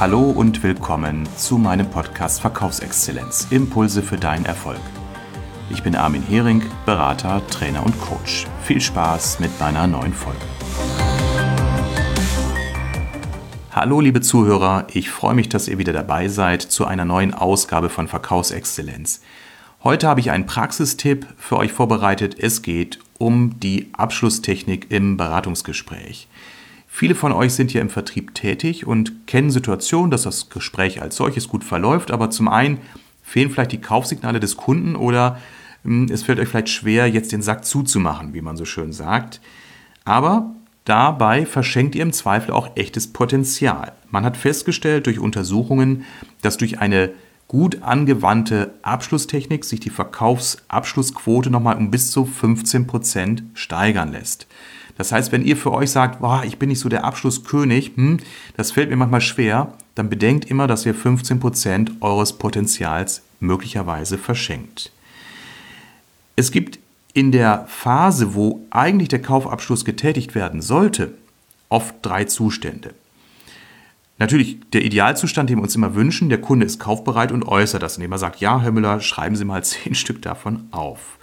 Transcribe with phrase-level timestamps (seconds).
[0.00, 3.46] Hallo und willkommen zu meinem Podcast Verkaufsexzellenz.
[3.50, 4.80] Impulse für deinen Erfolg.
[5.70, 8.44] Ich bin Armin Hering, Berater, Trainer und Coach.
[8.64, 10.40] Viel Spaß mit meiner neuen Folge.
[13.70, 17.88] Hallo liebe Zuhörer, ich freue mich, dass ihr wieder dabei seid zu einer neuen Ausgabe
[17.88, 19.22] von Verkaufsexzellenz.
[19.84, 22.36] Heute habe ich einen Praxistipp für euch vorbereitet.
[22.36, 26.26] Es geht um die Abschlusstechnik im Beratungsgespräch.
[26.96, 31.16] Viele von euch sind ja im Vertrieb tätig und kennen Situationen, dass das Gespräch als
[31.16, 32.78] solches gut verläuft, aber zum einen
[33.20, 35.40] fehlen vielleicht die Kaufsignale des Kunden oder
[35.82, 39.40] hm, es fällt euch vielleicht schwer, jetzt den Sack zuzumachen, wie man so schön sagt.
[40.04, 40.54] Aber
[40.84, 43.90] dabei verschenkt ihr im Zweifel auch echtes Potenzial.
[44.12, 46.04] Man hat festgestellt durch Untersuchungen,
[46.42, 47.10] dass durch eine
[47.48, 54.46] gut angewandte Abschlusstechnik sich die Verkaufsabschlussquote nochmal um bis zu 15 Prozent steigern lässt.
[54.96, 58.18] Das heißt, wenn ihr für euch sagt, boah, ich bin nicht so der Abschlusskönig, hm,
[58.56, 64.92] das fällt mir manchmal schwer, dann bedenkt immer, dass ihr 15% eures Potenzials möglicherweise verschenkt.
[66.36, 66.78] Es gibt
[67.12, 71.14] in der Phase, wo eigentlich der Kaufabschluss getätigt werden sollte,
[71.68, 72.94] oft drei Zustände.
[74.18, 77.96] Natürlich der Idealzustand, den wir uns immer wünschen, der Kunde ist kaufbereit und äußert das,
[77.96, 81.18] indem er sagt, ja, Herr Müller, schreiben Sie mal zehn Stück davon auf.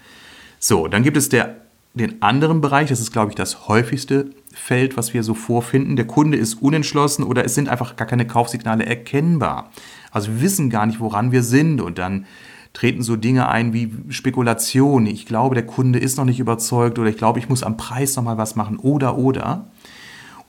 [0.59, 1.56] So, dann gibt es der
[1.94, 5.95] den anderen Bereich, das ist, glaube ich, das häufigste Feld, was wir so vorfinden.
[5.95, 9.72] Der Kunde ist unentschlossen oder es sind einfach gar keine Kaufsignale erkennbar.
[10.12, 12.25] Also wir wissen gar nicht, woran wir sind und dann
[12.73, 15.06] treten so Dinge ein wie Spekulation.
[15.06, 18.16] Ich glaube, der Kunde ist noch nicht überzeugt oder ich glaube, ich muss am Preis
[18.16, 19.67] noch mal was machen oder oder.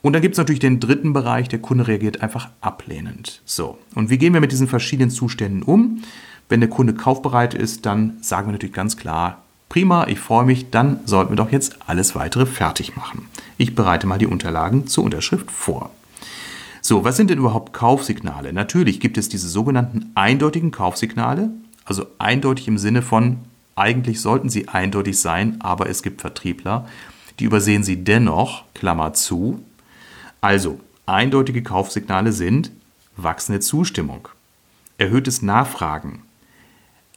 [0.01, 3.41] Und dann gibt es natürlich den dritten Bereich, der Kunde reagiert einfach ablehnend.
[3.45, 6.01] So, und wie gehen wir mit diesen verschiedenen Zuständen um?
[6.49, 9.42] Wenn der Kunde kaufbereit ist, dann sagen wir natürlich ganz klar,
[9.73, 13.27] Prima, ich freue mich, dann sollten wir doch jetzt alles weitere fertig machen.
[13.57, 15.89] Ich bereite mal die Unterlagen zur Unterschrift vor.
[16.79, 18.53] So, was sind denn überhaupt Kaufsignale?
[18.53, 21.49] Natürlich gibt es diese sogenannten eindeutigen Kaufsignale,
[21.85, 23.39] also eindeutig im Sinne von,
[23.75, 26.87] eigentlich sollten sie eindeutig sein, aber es gibt Vertriebler,
[27.39, 29.65] die übersehen sie dennoch, Klammer zu.
[30.39, 32.69] Also, eindeutige Kaufsignale sind
[33.17, 34.27] wachsende Zustimmung,
[34.99, 36.21] erhöhtes Nachfragen,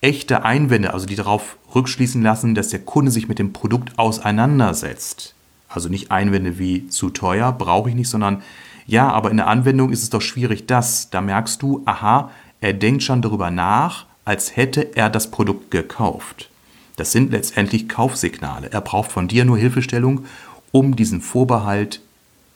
[0.01, 5.35] echte Einwände, also die darauf rückschließen lassen, dass der Kunde sich mit dem Produkt auseinandersetzt.
[5.69, 8.43] Also nicht Einwände wie zu teuer, brauche ich nicht, sondern
[8.87, 11.11] ja, aber in der Anwendung ist es doch schwierig das.
[11.11, 12.31] Da merkst du, aha,
[12.61, 16.51] er denkt schon darüber nach, als hätte er das Produkt gekauft.
[16.97, 18.73] Das sind letztendlich Kaufsignale.
[18.73, 20.25] Er braucht von dir nur Hilfestellung,
[20.73, 22.01] um diesen Vorbehalt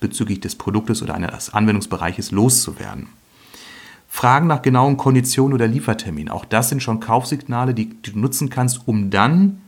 [0.00, 3.08] bezüglich des Produktes oder eines Anwendungsbereiches loszuwerden.
[4.12, 6.28] Fragen nach genauen Konditionen oder Liefertermin.
[6.28, 9.62] Auch das sind schon Kaufsignale, die, du nutzen kannst, um dann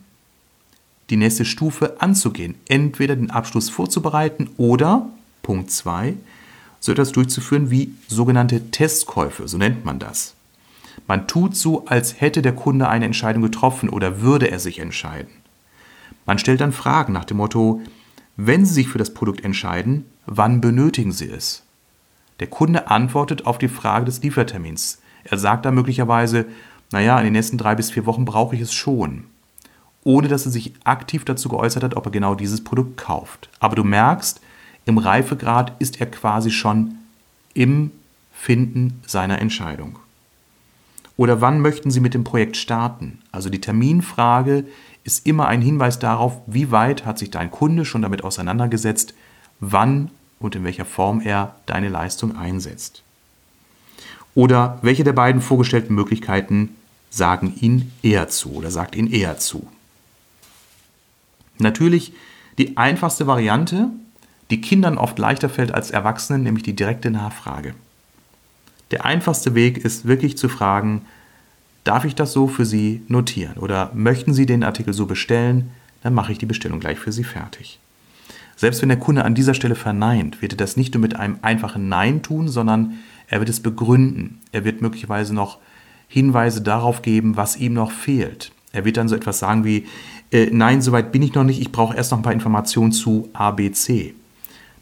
[1.10, 2.56] die nächste Stufe anzugehen.
[2.68, 5.06] Entweder den Abschluss vorzubereiten oder,
[5.42, 6.14] Punkt 2,
[6.80, 10.34] so etwas durchzuführen wie sogenannte Testkäufe, so nennt man das.
[11.06, 15.30] Man tut so, als hätte der Kunde eine Entscheidung getroffen oder würde er sich entscheiden.
[16.26, 17.80] Man stellt dann Fragen nach dem Motto,
[18.36, 21.62] wenn Sie sich für das Produkt entscheiden, wann benötigen Sie es?
[22.42, 25.00] Der Kunde antwortet auf die Frage des Liefertermins.
[25.22, 26.46] Er sagt dann möglicherweise,
[26.90, 29.26] naja, in den nächsten drei bis vier Wochen brauche ich es schon.
[30.02, 33.48] Ohne dass er sich aktiv dazu geäußert hat, ob er genau dieses Produkt kauft.
[33.60, 34.40] Aber du merkst,
[34.86, 36.96] im Reifegrad ist er quasi schon
[37.54, 37.92] im
[38.32, 40.00] Finden seiner Entscheidung.
[41.16, 43.20] Oder wann möchten Sie mit dem Projekt starten?
[43.30, 44.64] Also die Terminfrage
[45.04, 49.14] ist immer ein Hinweis darauf, wie weit hat sich dein Kunde schon damit auseinandergesetzt,
[49.60, 50.10] wann
[50.42, 53.02] und in welcher Form er deine Leistung einsetzt.
[54.34, 56.76] Oder welche der beiden vorgestellten Möglichkeiten
[57.10, 59.68] sagen ihn eher zu oder sagt ihn eher zu.
[61.58, 62.14] Natürlich
[62.58, 63.90] die einfachste Variante,
[64.50, 67.74] die Kindern oft leichter fällt als Erwachsenen, nämlich die direkte Nachfrage.
[68.90, 71.06] Der einfachste Weg ist wirklich zu fragen,
[71.84, 75.70] darf ich das so für Sie notieren oder möchten Sie den Artikel so bestellen,
[76.02, 77.78] dann mache ich die Bestellung gleich für Sie fertig.
[78.62, 81.36] Selbst wenn der Kunde an dieser Stelle verneint, wird er das nicht nur mit einem
[81.42, 82.92] einfachen Nein tun, sondern
[83.26, 84.38] er wird es begründen.
[84.52, 85.58] Er wird möglicherweise noch
[86.06, 88.52] Hinweise darauf geben, was ihm noch fehlt.
[88.70, 89.88] Er wird dann so etwas sagen wie,
[90.30, 93.28] äh, nein, soweit bin ich noch nicht, ich brauche erst noch ein paar Informationen zu
[93.32, 94.14] ABC.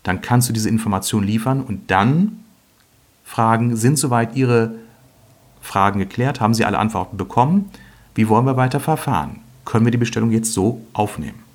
[0.02, 2.44] Dann kannst du diese Information liefern und dann
[3.24, 4.74] fragen, sind soweit Ihre
[5.62, 6.42] Fragen geklärt?
[6.42, 7.70] Haben Sie alle Antworten bekommen?
[8.14, 9.36] Wie wollen wir weiter verfahren?
[9.64, 11.49] Können wir die Bestellung jetzt so aufnehmen?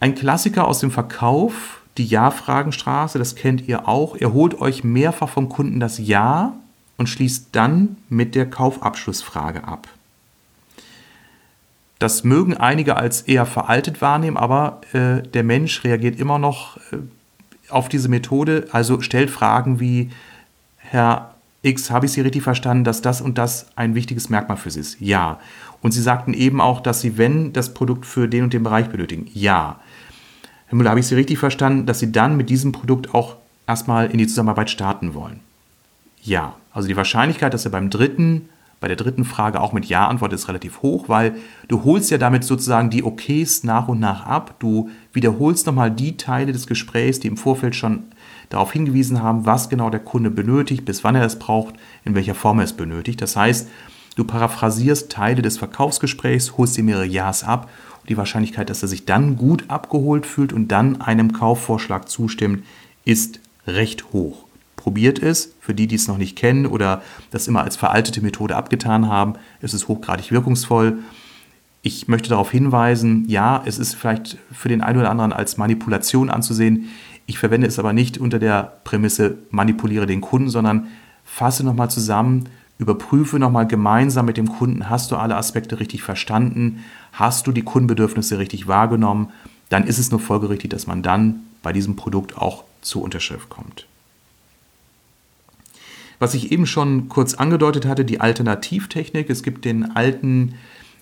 [0.00, 4.16] Ein Klassiker aus dem Verkauf, die Ja-Fragenstraße, das kennt ihr auch.
[4.16, 6.54] Ihr holt euch mehrfach vom Kunden das Ja
[6.96, 9.88] und schließt dann mit der Kaufabschlussfrage ab.
[11.98, 16.98] Das mögen einige als eher veraltet wahrnehmen, aber äh, der Mensch reagiert immer noch äh,
[17.70, 20.10] auf diese Methode, also stellt Fragen wie,
[20.76, 21.33] Herr
[21.64, 24.80] X, habe ich Sie richtig verstanden, dass das und das ein wichtiges Merkmal für Sie
[24.80, 25.00] ist?
[25.00, 25.40] Ja.
[25.80, 28.88] Und Sie sagten eben auch, dass Sie, wenn das Produkt für den und den Bereich
[28.88, 29.28] benötigen?
[29.32, 29.80] Ja.
[30.66, 34.10] Herr Müller, habe ich Sie richtig verstanden, dass Sie dann mit diesem Produkt auch erstmal
[34.10, 35.40] in die Zusammenarbeit starten wollen?
[36.22, 36.54] Ja.
[36.72, 38.48] Also die Wahrscheinlichkeit, dass er beim dritten,
[38.80, 41.36] bei der dritten Frage auch mit Ja antwortet, ist relativ hoch, weil
[41.68, 44.56] du holst ja damit sozusagen die Okays nach und nach ab.
[44.58, 48.04] Du wiederholst nochmal die Teile des Gesprächs, die im Vorfeld schon
[48.54, 51.74] darauf hingewiesen haben, was genau der Kunde benötigt, bis wann er es braucht,
[52.04, 53.20] in welcher Form er es benötigt.
[53.20, 53.68] Das heißt,
[54.16, 57.68] du paraphrasierst Teile des Verkaufsgesprächs, holst dir mehrere Ja's ab
[58.00, 62.64] und die Wahrscheinlichkeit, dass er sich dann gut abgeholt fühlt und dann einem Kaufvorschlag zustimmt,
[63.04, 64.44] ist recht hoch.
[64.76, 68.54] Probiert es, für die, die es noch nicht kennen oder das immer als veraltete Methode
[68.54, 70.98] abgetan haben, es ist hochgradig wirkungsvoll.
[71.82, 76.30] Ich möchte darauf hinweisen, ja, es ist vielleicht für den einen oder anderen als Manipulation
[76.30, 76.90] anzusehen.
[77.26, 80.88] Ich verwende es aber nicht unter der Prämisse, manipuliere den Kunden, sondern
[81.24, 82.48] fasse nochmal zusammen,
[82.78, 87.62] überprüfe nochmal gemeinsam mit dem Kunden, hast du alle Aspekte richtig verstanden, hast du die
[87.62, 89.30] Kundenbedürfnisse richtig wahrgenommen,
[89.68, 93.86] dann ist es nur folgerichtig, dass man dann bei diesem Produkt auch zur Unterschrift kommt.
[96.18, 99.30] Was ich eben schon kurz angedeutet hatte, die Alternativtechnik.
[99.30, 100.54] Es gibt den alten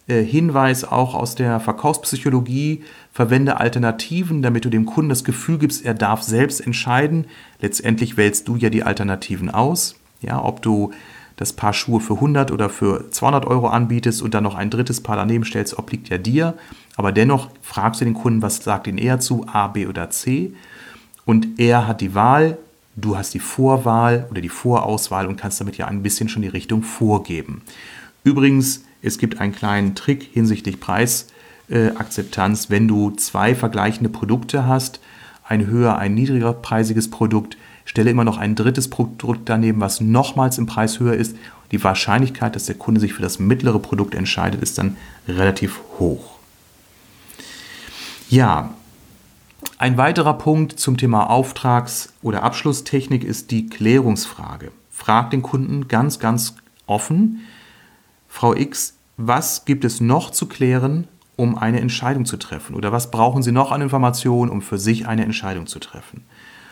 [0.06, 2.82] Hinweis auch aus der Verkaufspsychologie,
[3.12, 7.26] verwende Alternativen, damit du dem Kunden das Gefühl gibst, er darf selbst entscheiden.
[7.60, 9.94] Letztendlich wählst du ja die Alternativen aus.
[10.20, 10.92] Ja, ob du
[11.36, 15.00] das Paar Schuhe für 100 oder für 200 Euro anbietest und dann noch ein drittes
[15.00, 16.54] Paar daneben stellst, obliegt ja dir.
[16.96, 20.52] Aber dennoch fragst du den Kunden, was sagt ihn eher zu, A, B oder C.
[21.24, 22.58] Und er hat die Wahl,
[22.96, 26.48] du hast die Vorwahl oder die Vorauswahl und kannst damit ja ein bisschen schon die
[26.48, 27.62] Richtung vorgeben.
[28.24, 32.70] Übrigens, es gibt einen kleinen Trick hinsichtlich Preisakzeptanz.
[32.70, 35.00] Wenn du zwei vergleichende Produkte hast,
[35.44, 40.58] ein höher, ein niedriger preisiges Produkt, stelle immer noch ein drittes Produkt daneben, was nochmals
[40.58, 41.36] im Preis höher ist.
[41.72, 44.96] Die Wahrscheinlichkeit, dass der Kunde sich für das mittlere Produkt entscheidet, ist dann
[45.26, 46.38] relativ hoch.
[48.28, 48.74] Ja,
[49.78, 54.70] ein weiterer Punkt zum Thema Auftrags- oder Abschlusstechnik ist die Klärungsfrage.
[54.90, 56.54] Frag den Kunden ganz, ganz
[56.86, 57.40] offen,
[58.34, 61.06] Frau X, was gibt es noch zu klären,
[61.36, 62.74] um eine Entscheidung zu treffen?
[62.74, 66.24] Oder was brauchen Sie noch an Informationen, um für sich eine Entscheidung zu treffen?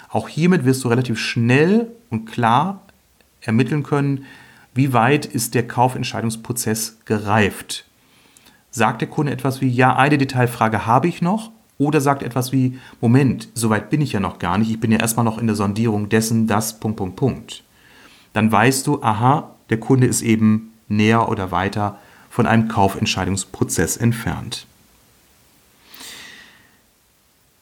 [0.08, 2.80] Auch hiermit wirst du relativ schnell und klar
[3.42, 4.24] ermitteln können,
[4.74, 7.84] wie weit ist der Kaufentscheidungsprozess gereift.
[8.70, 11.50] Sagt der Kunde etwas wie, ja, eine Detailfrage habe ich noch?
[11.76, 14.92] Oder sagt etwas wie, Moment, so weit bin ich ja noch gar nicht, ich bin
[14.92, 17.64] ja erstmal noch in der Sondierung dessen, das, Punkt, Punkt, Punkt.
[18.32, 21.98] Dann weißt du, aha, der Kunde ist eben näher oder weiter
[22.28, 24.66] von einem Kaufentscheidungsprozess entfernt.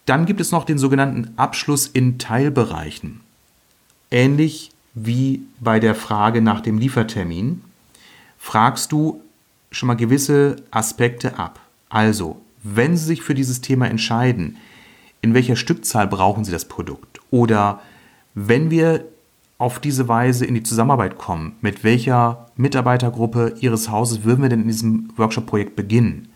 [0.07, 3.21] Dann gibt es noch den sogenannten Abschluss in Teilbereichen.
[4.11, 7.63] Ähnlich wie bei der Frage nach dem Liefertermin
[8.39, 9.21] fragst du
[9.71, 11.61] schon mal gewisse Aspekte ab.
[11.91, 14.57] Also, wenn Sie sich für dieses Thema entscheiden,
[15.21, 17.21] in welcher Stückzahl brauchen Sie das Produkt?
[17.31, 17.83] Oder
[18.35, 19.05] wenn wir
[19.59, 21.57] auf diese Weise in die Zusammenarbeit kommen?
[21.61, 26.29] Mit welcher Mitarbeitergruppe Ihres Hauses würden wir denn in diesem Workshop-Projekt beginnen?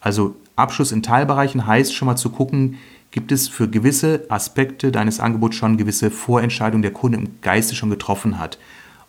[0.00, 2.76] Also Abschluss in Teilbereichen heißt schon mal zu gucken,
[3.12, 7.90] gibt es für gewisse Aspekte deines Angebots schon gewisse Vorentscheidungen der Kunde im Geiste schon
[7.90, 8.58] getroffen hat.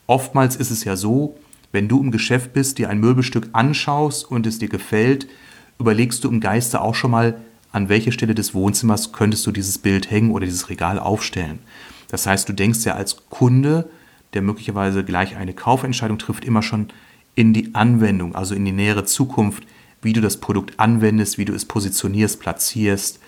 [0.06, 1.36] Oftmals ist es ja so,
[1.72, 5.28] wenn du im Geschäft bist, dir ein Möbelstück anschaust und es dir gefällt,
[5.80, 7.42] überlegst du im Geiste auch schon mal,
[7.72, 11.60] an welche Stelle des Wohnzimmers könntest du dieses Bild hängen oder dieses Regal aufstellen.
[12.10, 13.90] Das heißt, du denkst ja als Kunde,
[14.34, 16.88] der möglicherweise gleich eine Kaufentscheidung trifft, immer schon
[17.36, 19.64] in die Anwendung, also in die nähere Zukunft,
[20.02, 23.20] wie du das Produkt anwendest, wie du es positionierst, platzierst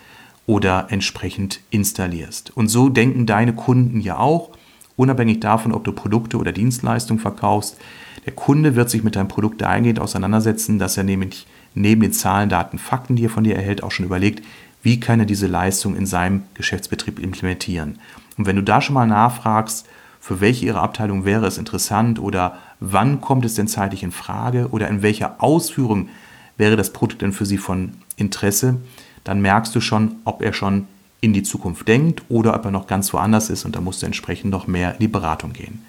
[0.46, 2.56] oder entsprechend installierst.
[2.56, 4.52] Und so denken deine Kunden ja auch,
[4.96, 7.78] unabhängig davon, ob du Produkte oder Dienstleistungen verkaufst.
[8.26, 12.50] Der Kunde wird sich mit deinem Produkt eingehend auseinandersetzen, dass er nämlich neben den Zahlen,
[12.50, 14.44] Daten, Fakten, die er von dir erhält, auch schon überlegt,
[14.84, 18.00] wie kann er diese Leistung in seinem Geschäftsbetrieb implementieren.
[18.38, 19.86] Und wenn du da schon mal nachfragst,
[20.20, 24.70] für welche ihrer Abteilung wäre es interessant oder wann kommt es denn zeitlich in Frage
[24.72, 26.10] oder in welcher Ausführung
[26.58, 28.78] wäre das Produkt denn für sie von Interesse,
[29.24, 30.88] dann merkst du schon, ob er schon
[31.22, 34.06] in die Zukunft denkt oder ob er noch ganz woanders ist und da musst du
[34.06, 35.84] entsprechend noch mehr in die Beratung gehen.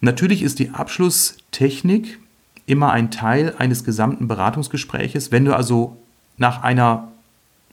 [0.00, 2.18] Natürlich ist die Abschlusstechnik
[2.66, 5.30] immer ein Teil eines gesamten Beratungsgespräches.
[5.30, 5.96] Wenn du also
[6.38, 7.09] nach einer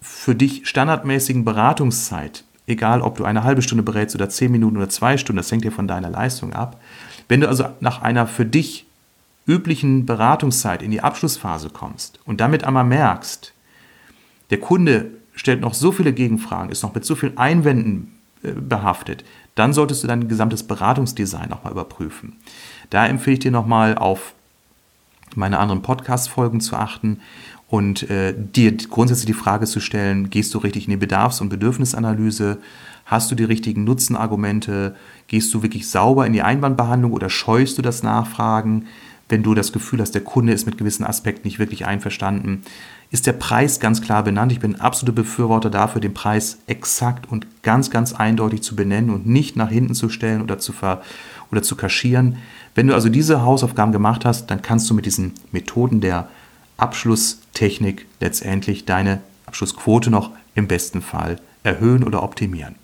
[0.02, 4.90] für dich standardmäßigen Beratungszeit egal ob du eine halbe Stunde berätst oder zehn Minuten oder
[4.90, 6.80] zwei Stunden, das hängt ja von deiner Leistung ab.
[7.28, 8.86] Wenn du also nach einer für dich
[9.48, 13.54] üblichen Beratungszeit in die Abschlussphase kommst und damit einmal merkst,
[14.50, 18.14] der Kunde stellt noch so viele Gegenfragen, ist noch mit so vielen Einwänden
[18.44, 19.24] äh, behaftet,
[19.56, 22.36] dann solltest du dein gesamtes Beratungsdesign nochmal überprüfen.
[22.90, 24.34] Da empfehle ich dir nochmal auf
[25.36, 27.22] meine anderen Podcast-Folgen zu achten
[27.70, 31.50] und äh, dir grundsätzlich die Frage zu stellen, gehst du richtig in die Bedarfs- und
[31.50, 32.60] Bedürfnisanalyse?
[33.06, 34.96] Hast du die richtigen Nutzenargumente?
[35.28, 38.86] Gehst du wirklich sauber in die Einwandbehandlung oder scheust du das Nachfragen,
[39.30, 42.64] wenn du das Gefühl hast, der Kunde ist mit gewissen Aspekten nicht wirklich einverstanden?
[43.12, 44.54] Ist der Preis ganz klar benannt?
[44.54, 49.10] Ich bin ein absoluter Befürworter dafür, den Preis exakt und ganz, ganz eindeutig zu benennen
[49.10, 51.02] und nicht nach hinten zu stellen oder zu, ver
[51.52, 52.38] oder zu kaschieren.
[52.76, 56.30] Wenn du also diese Hausaufgaben gemacht hast, dann kannst du mit diesen Methoden der
[56.78, 62.76] Abschlusstechnik letztendlich deine Abschlussquote noch im besten Fall erhöhen oder optimieren.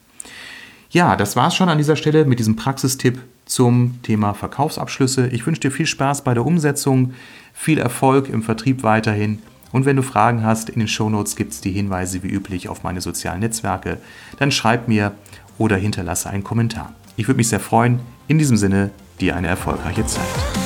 [0.90, 5.28] Ja, das war es schon an dieser Stelle mit diesem Praxistipp zum Thema Verkaufsabschlüsse.
[5.28, 7.14] Ich wünsche dir viel Spaß bei der Umsetzung,
[7.54, 9.40] viel Erfolg im Vertrieb weiterhin.
[9.72, 12.84] Und wenn du Fragen hast, in den Shownotes gibt es die Hinweise wie üblich auf
[12.84, 13.98] meine sozialen Netzwerke.
[14.38, 15.14] Dann schreib mir
[15.58, 16.94] oder hinterlasse einen Kommentar.
[17.16, 18.00] Ich würde mich sehr freuen.
[18.28, 20.62] In diesem Sinne, dir eine erfolgreiche Zeit.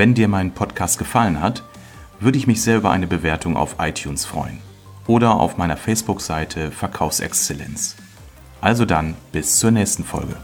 [0.00, 1.62] Wenn dir mein Podcast gefallen hat,
[2.20, 4.56] würde ich mich sehr über eine Bewertung auf iTunes freuen
[5.06, 7.96] oder auf meiner Facebook-Seite Verkaufsexzellenz.
[8.62, 10.36] Also dann, bis zur nächsten Folge.